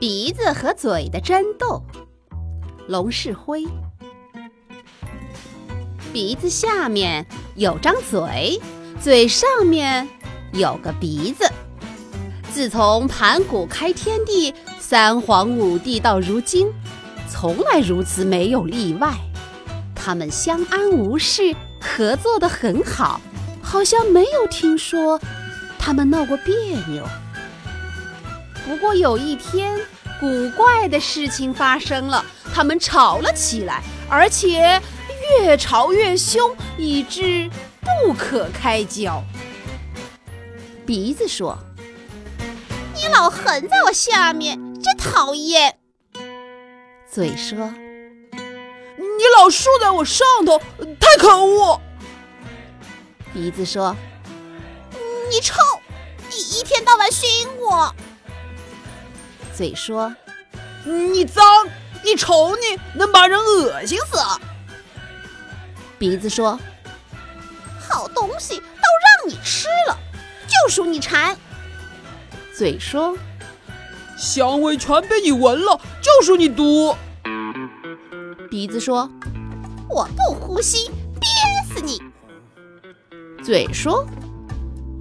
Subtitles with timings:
[0.00, 1.84] 鼻子和嘴的争斗。
[2.88, 3.66] 龙是灰，
[6.10, 8.58] 鼻子下面有张嘴，
[8.98, 10.08] 嘴上面
[10.54, 11.44] 有个鼻子。
[12.50, 16.72] 自从盘古开天地、三皇五帝到如今，
[17.28, 19.12] 从来如此没有例外。
[19.94, 23.20] 他们相安无事，合作的很好，
[23.60, 25.20] 好像没有听说
[25.78, 26.54] 他们闹过别
[26.88, 27.06] 扭。
[28.66, 29.78] 不过有一天，
[30.18, 34.80] 古怪的事情发生了，他们吵了起来，而且
[35.38, 37.50] 越吵越凶，以致
[37.80, 39.22] 不可开交。
[40.86, 41.58] 鼻子说。
[43.02, 45.78] 你老横在我下面，真讨厌。
[47.10, 47.72] 嘴说
[48.30, 50.60] ：“你老竖在我上头，
[51.00, 51.80] 太可恶。”
[53.32, 53.96] 鼻子说
[55.32, 55.54] ：“你臭，
[56.28, 57.94] 你一天到晚熏我。”
[59.60, 60.16] 嘴说
[60.86, 61.44] ：“你脏，
[62.02, 64.16] 你瞅你，能把人恶心死。”
[66.00, 66.58] 鼻子说
[67.78, 69.94] ：“好东西都让你吃了，
[70.46, 71.36] 就属你馋。”
[72.56, 73.14] 嘴说
[74.16, 76.96] ：“香味全被你闻了，就属你毒。”
[78.50, 79.10] 鼻子说
[79.90, 82.00] ：“我不呼吸，憋死你。”
[83.44, 84.06] 嘴说：“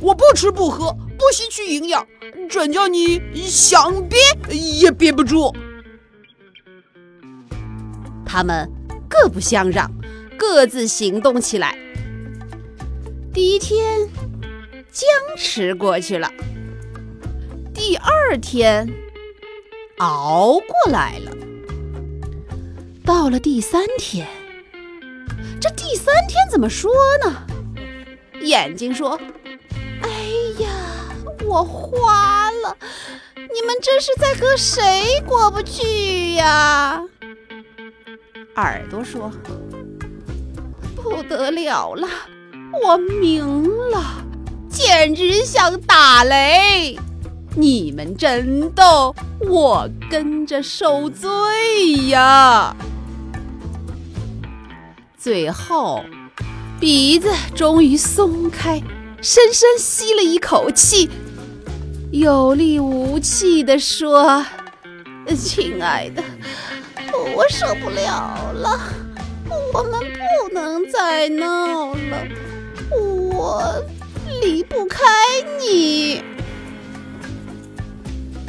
[0.00, 2.08] 我不吃不喝，不吸取营养，
[2.48, 4.18] 准叫你想憋
[4.50, 5.54] 也憋不住。”
[8.24, 8.70] 他们
[9.08, 9.90] 各不相让，
[10.36, 11.78] 各自行动起来。
[13.32, 14.08] 第一天
[14.90, 16.30] 僵持过去了。
[17.72, 18.88] 第二天，
[19.98, 21.32] 熬过来了。
[23.04, 24.26] 到了第三天，
[25.60, 26.90] 这第三天怎么说
[27.24, 27.46] 呢？
[28.42, 29.20] 眼睛说：“，
[31.56, 32.76] 我花了！
[33.34, 37.02] 你们这是在和谁过不去呀？”
[38.56, 39.32] 耳朵说
[40.94, 42.06] ：“不得了了，
[42.82, 44.22] 我明了，
[44.68, 46.98] 简直像打雷。”
[47.56, 51.30] 你们真逗，我跟着受罪
[52.08, 52.76] 呀！
[55.16, 56.04] 最后，
[56.78, 58.82] 鼻子终于松开，
[59.22, 61.08] 深深吸了一口气，
[62.18, 64.42] 有力无气地说
[65.36, 66.24] ：“亲爱的，
[67.36, 68.80] 我受不了了，
[69.74, 72.26] 我们不能再闹了，
[72.90, 73.84] 我
[74.40, 75.04] 离不开
[75.60, 76.22] 你。”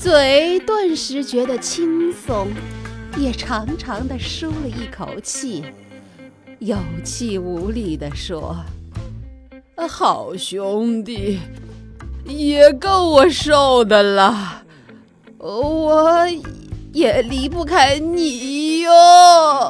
[0.00, 2.48] 嘴顿时觉得轻松，
[3.18, 5.66] 也长长的舒了一口气，
[6.60, 8.56] 有气无力地说
[9.86, 11.38] ：“好兄弟，
[12.30, 14.62] 也够我受的了，
[15.38, 16.26] 我
[16.92, 19.69] 也离不开你哟。”